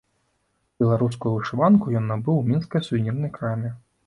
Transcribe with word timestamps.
Беларускую 0.83 1.33
вышыванку 1.35 1.93
ён 2.01 2.09
набыў 2.13 2.41
у 2.45 2.47
мінскай 2.51 2.81
сувернірнай 2.89 3.35
краме. 3.39 3.71